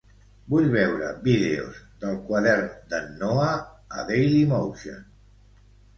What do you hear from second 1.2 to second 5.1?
vídeos d'"El quadern d'en Noah" a DailyMotion.